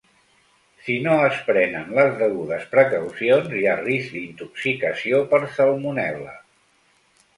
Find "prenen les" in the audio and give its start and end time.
1.49-2.15